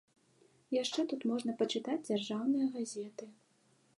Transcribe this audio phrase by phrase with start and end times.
[0.75, 3.25] Яшчэ тут можна пачытаць дзяржаўныя газеты.